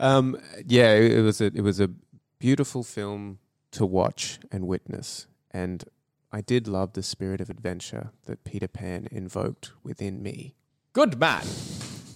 [0.00, 1.90] Um, yeah, it, it was a it was a
[2.38, 3.38] beautiful film
[3.72, 5.84] to watch and witness, and
[6.32, 10.54] I did love the spirit of adventure that Peter Pan invoked within me.
[10.94, 11.44] Good man.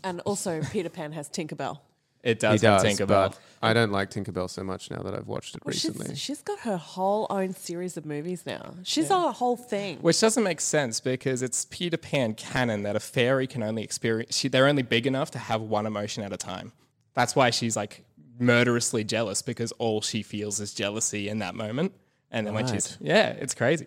[0.03, 1.81] And also, Peter Pan has Tinkerbell.
[2.25, 3.37] It does, he does, Tinkerbell.
[3.63, 6.09] I don't like Tinkerbell so much now that I've watched it Well, recently.
[6.09, 8.75] she's, she's got her whole own series of movies now.
[8.83, 9.99] She's a whole thing.
[9.99, 14.37] Which doesn't make sense because it's Peter Pan canon that a fairy can only experience.
[14.37, 16.73] She, they're only big enough to have one emotion at a time.
[17.13, 18.05] That's why she's like
[18.39, 21.93] murderously jealous because all she feels is jealousy in that moment.
[22.31, 23.87] And then when she's yeah, it's crazy.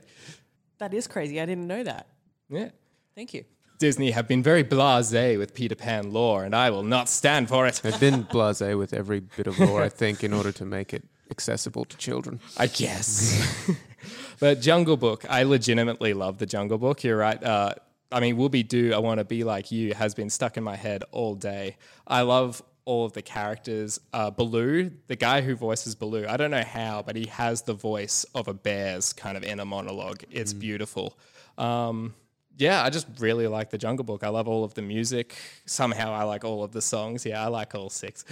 [0.77, 1.41] That is crazy.
[1.41, 2.07] I didn't know that.
[2.49, 2.69] Yeah.
[3.15, 3.45] Thank you.
[3.77, 7.67] Disney have been very blasé with Peter Pan lore, and I will not stand for
[7.67, 7.81] it.
[7.83, 11.03] They've been blasé with every bit of lore, I think, in order to make it
[11.29, 12.39] accessible to children.
[12.57, 13.69] I guess.
[14.39, 17.03] but Jungle Book, I legitimately love the Jungle Book.
[17.03, 17.41] You're right.
[17.43, 17.73] Uh,
[18.11, 20.75] I mean, Whoopi Do, I Want to Be Like You has been stuck in my
[20.75, 21.77] head all day.
[22.07, 23.99] I love all of the characters.
[24.13, 27.73] Uh, Baloo, the guy who voices Baloo, I don't know how, but he has the
[27.73, 30.23] voice of a bear's kind of inner monologue.
[30.31, 31.17] It's beautiful.
[31.57, 32.13] Um,
[32.57, 34.23] yeah, I just really like the Jungle Book.
[34.23, 35.35] I love all of the music.
[35.65, 37.25] Somehow I like all of the songs.
[37.25, 38.25] Yeah, I like all six,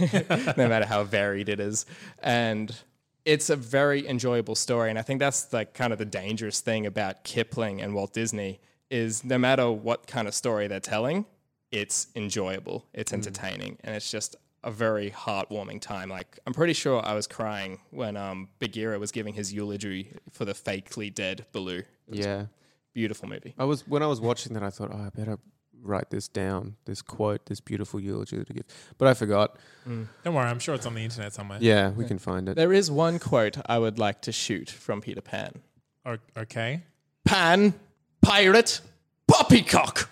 [0.56, 1.84] no matter how varied it is.
[2.22, 2.74] And
[3.24, 4.90] it's a very enjoyable story.
[4.90, 8.60] And I think that's like kind of the dangerous thing about Kipling and Walt Disney
[8.90, 11.26] is no matter what kind of story they're telling,
[11.72, 16.08] it's enjoyable, it's entertaining, and it's just a very heartwarming time.
[16.08, 20.44] Like I'm pretty sure I was crying when um, Bagheera was giving his eulogy for
[20.44, 21.82] the fakely dead Baloo.
[22.08, 22.46] Yeah.
[22.94, 23.54] Beautiful movie.
[23.58, 25.38] I was when I was watching that I thought, oh, I better
[25.82, 28.72] write this down, this quote, this beautiful eulogy that he gives.
[28.96, 29.58] But I forgot.
[29.84, 31.58] Don't worry, I'm sure it's on the internet somewhere.
[31.60, 32.56] Yeah, we can find it.
[32.56, 35.60] There is one quote I would like to shoot from Peter Pan.
[36.06, 36.82] O- okay.
[37.26, 37.74] Pan,
[38.22, 38.80] pirate,
[39.28, 40.08] poppycock.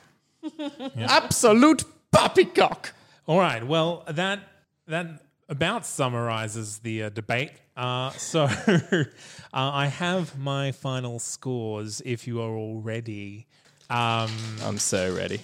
[0.97, 2.93] Absolute poppycock.
[3.27, 3.67] All right.
[3.67, 4.41] Well, that
[4.87, 7.53] that about summarizes the uh, debate.
[7.77, 9.05] Uh, so uh,
[9.53, 12.03] I have my final scores.
[12.05, 13.47] If you are all ready.
[13.89, 14.31] Um,
[14.63, 15.41] I'm so ready.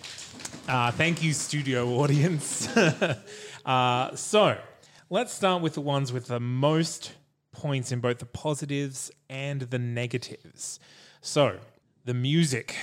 [0.68, 2.68] uh, thank you, studio audience.
[3.66, 4.56] uh, so
[5.10, 7.12] let's start with the ones with the most
[7.52, 10.78] points in both the positives and the negatives.
[11.20, 11.58] So
[12.04, 12.74] the music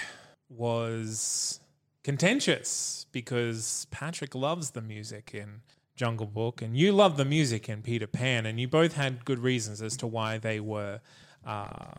[0.49, 1.59] was
[2.03, 5.61] contentious because Patrick loves the music in
[5.95, 9.39] Jungle Book and you love the music in Peter Pan, and you both had good
[9.39, 10.99] reasons as to why they were
[11.45, 11.93] uh,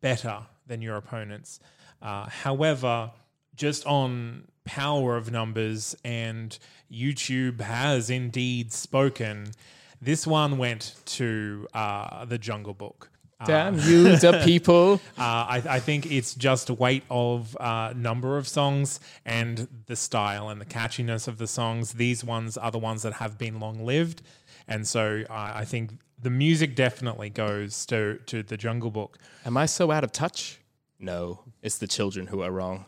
[0.00, 1.60] better than your opponents.
[2.00, 3.10] Uh, however,
[3.54, 6.58] just on power of numbers, and
[6.90, 9.52] YouTube has indeed spoken,
[10.00, 13.10] this one went to uh, the Jungle Book.
[13.46, 15.00] Damn you, the people.
[15.18, 20.48] Uh, I, I think it's just weight of uh, number of songs and the style
[20.48, 21.94] and the catchiness of the songs.
[21.94, 24.22] These ones are the ones that have been long lived,
[24.68, 29.18] and so uh, I think the music definitely goes to to the Jungle Book.
[29.44, 30.60] Am I so out of touch?
[30.98, 32.86] No, it's the children who are wrong.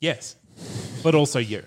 [0.00, 0.36] Yes,
[1.02, 1.62] but also you.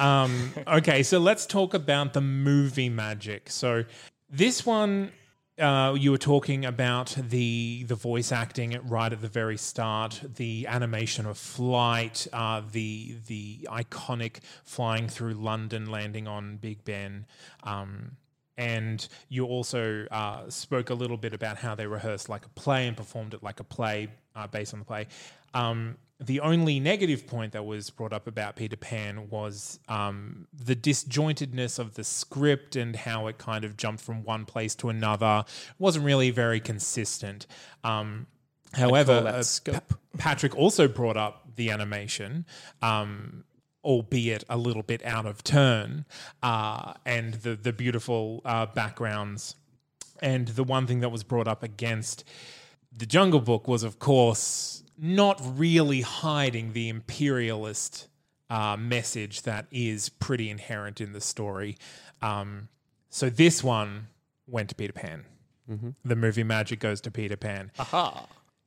[0.00, 3.50] Um, okay, so let's talk about the movie magic.
[3.50, 3.84] So
[4.30, 5.12] this one,
[5.58, 10.66] uh, you were talking about the the voice acting right at the very start, the
[10.66, 17.26] animation of flight, uh, the the iconic flying through London, landing on Big Ben.
[17.62, 18.16] Um,
[18.58, 22.86] and you also uh, spoke a little bit about how they rehearsed like a play
[22.86, 25.06] and performed it like a play uh, based on the play.
[25.54, 30.74] Um, the only negative point that was brought up about Peter Pan was um, the
[30.74, 35.44] disjointedness of the script and how it kind of jumped from one place to another.
[35.46, 37.46] It wasn't really very consistent.
[37.84, 38.26] Um,
[38.72, 39.44] however, uh.
[39.72, 42.46] Pa- Patrick also brought up the animation.
[42.80, 43.44] Um,
[43.84, 46.04] albeit a little bit out of turn,
[46.42, 49.54] uh, and the the beautiful uh, backgrounds.
[50.20, 52.24] And the one thing that was brought up against
[52.96, 58.08] the Jungle Book was, of course, not really hiding the imperialist
[58.48, 61.76] uh, message that is pretty inherent in the story.
[62.22, 62.68] Um,
[63.10, 64.08] so this one
[64.46, 65.24] went to Peter Pan.
[66.04, 67.72] The movie Magic goes to Peter Pan.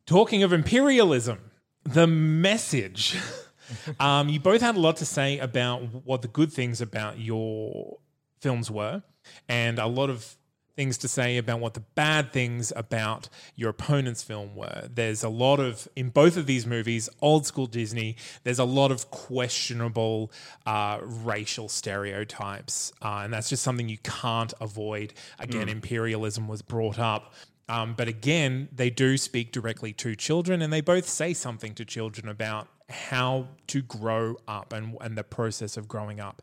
[0.05, 1.51] Talking of imperialism,
[1.83, 3.17] the message.
[3.99, 7.99] um, you both had a lot to say about what the good things about your
[8.41, 9.01] films were,
[9.47, 10.35] and a lot of
[10.79, 14.87] things to say about what the bad things about your opponent's film were.
[14.89, 18.15] There's a lot of, in both of these movies, old school Disney,
[18.45, 20.31] there's a lot of questionable
[20.65, 22.93] uh, racial stereotypes.
[23.01, 25.13] Uh, and that's just something you can't avoid.
[25.37, 27.33] Again, imperialism was brought up.
[27.67, 31.83] Um, but again, they do speak directly to children and they both say something to
[31.83, 36.41] children about how to grow up and, and the process of growing up.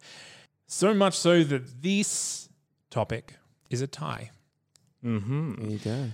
[0.66, 2.50] So much so that this
[2.90, 3.36] topic
[3.70, 4.30] is a tie.
[5.04, 5.54] Mm-hmm.
[5.62, 6.04] There you go.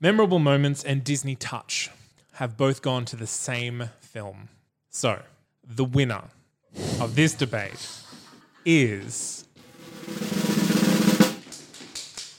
[0.00, 1.90] Memorable moments and Disney touch
[2.34, 4.48] have both gone to the same film.
[4.90, 5.22] So,
[5.64, 6.24] the winner
[7.00, 7.88] of this debate
[8.64, 9.44] is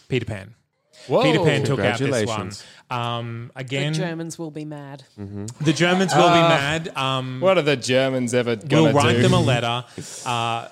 [0.07, 0.53] Peter Pan.
[1.07, 2.49] Peter Pan took out this one.
[2.51, 2.63] Congratulations.
[2.89, 5.03] Um, The Germans will be mad.
[5.17, 6.95] the Germans will be mad.
[6.95, 9.21] Um, What are the Germans ever gonna we'll write do?
[9.23, 9.85] them a letter.
[10.25, 10.67] Uh,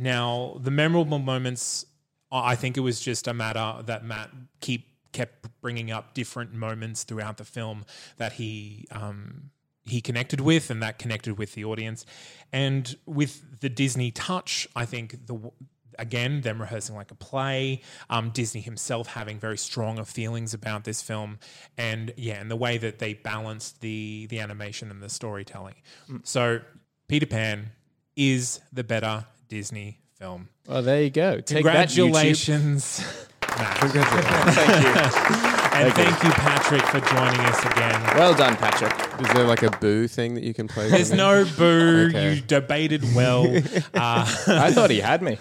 [0.00, 1.84] now, the memorable moments,
[2.30, 7.04] I think it was just a matter that Matt keep kept bringing up different moments
[7.04, 7.84] throughout the film
[8.18, 9.50] that he um,
[9.84, 12.04] he connected with, and that connected with the audience.
[12.52, 15.50] And with the Disney touch, I think the
[15.98, 21.02] again them rehearsing like a play, um, Disney himself having very strong feelings about this
[21.02, 21.38] film,
[21.76, 25.76] and yeah, and the way that they balanced the the animation and the storytelling.
[26.24, 26.60] So
[27.08, 27.70] Peter Pan
[28.16, 30.48] is the better Disney film.
[30.66, 31.40] Well, there you go.
[31.40, 32.12] Take that, YouTube.
[32.12, 33.04] Congratulations,
[33.40, 33.82] Matt.
[35.74, 38.02] and thank you, Patrick, for joining us again.
[38.16, 38.92] Well done, Patrick.
[39.20, 40.90] Is there like a boo thing that you can play?
[40.90, 41.18] There's for me?
[41.18, 42.06] no boo.
[42.08, 42.34] Okay.
[42.34, 43.44] You debated well.
[43.94, 45.38] I thought he had me.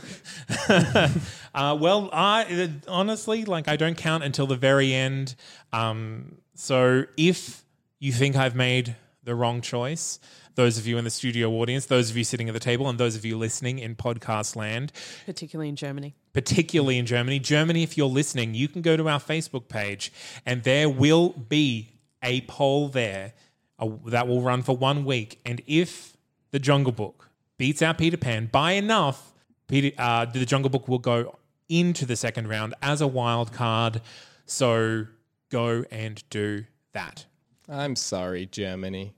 [1.55, 5.33] Uh, well, I uh, honestly, like, I don't count until the very end.
[5.73, 7.65] Um, so if
[7.97, 8.95] you think I've made
[9.27, 10.19] the wrong choice,
[10.55, 12.97] those of you in the studio audience, those of you sitting at the table, and
[12.97, 14.91] those of you listening in podcast land,
[15.25, 16.15] particularly in Germany.
[16.33, 17.37] particularly in Germany.
[17.39, 20.11] Germany, if you're listening, you can go to our Facebook page
[20.45, 21.91] and there will be
[22.23, 23.33] a poll there
[23.79, 25.39] uh, that will run for one week.
[25.45, 26.17] And if
[26.51, 29.33] the Jungle Book beats out Peter Pan by enough,
[29.67, 31.37] Peter, uh, the Jungle Book will go
[31.69, 34.01] into the second round as a wild card.
[34.45, 35.05] So
[35.51, 37.25] go and do that.
[37.69, 39.13] I'm sorry, Germany.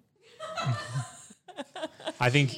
[2.19, 2.57] I think,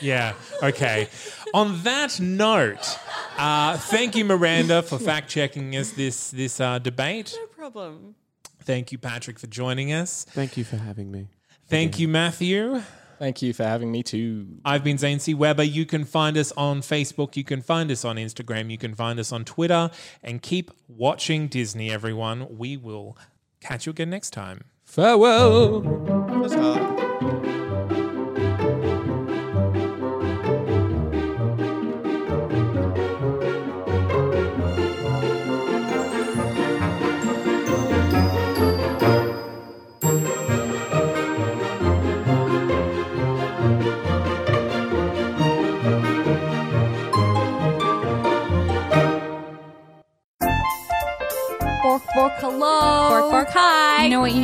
[0.00, 1.08] yeah, okay.
[1.54, 2.98] On that note,
[3.38, 7.36] uh, thank you, Miranda, for fact checking us this this uh, debate.
[7.38, 8.14] No problem.
[8.62, 10.24] Thank you, Patrick, for joining us.
[10.24, 11.28] Thank you for having me.
[11.68, 12.82] Thank you, Matthew.
[13.18, 14.46] Thank you for having me too.
[14.64, 15.32] I've been Zane C.
[15.34, 15.62] Weber.
[15.62, 17.36] You can find us on Facebook.
[17.36, 18.70] You can find us on Instagram.
[18.70, 19.90] You can find us on Twitter.
[20.22, 22.58] And keep watching Disney, everyone.
[22.58, 23.16] We will
[23.60, 24.64] catch you again next time.
[24.84, 25.80] Farewell.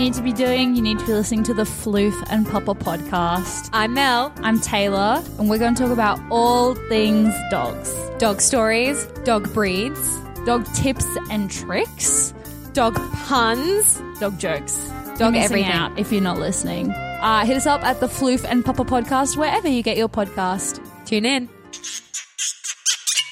[0.02, 0.74] Need to be doing?
[0.74, 3.70] You need to be listening to the Floof and Papa podcast.
[3.72, 4.32] I'm Mel.
[4.38, 10.18] I'm Taylor, and we're going to talk about all things dogs Dog stories, dog breeds,
[10.44, 12.34] dog tips and tricks,
[12.72, 12.96] dog
[13.26, 14.02] puns.
[14.18, 14.74] dog jokes,
[15.18, 15.70] Dog everything.
[15.70, 16.90] out if you're not listening.
[16.90, 20.84] Uh, hit us up at the Floof and Papa podcast, wherever you get your podcast.
[21.06, 21.48] Tune in.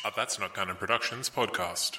[0.05, 1.99] A That's Not Gunner Productions podcast.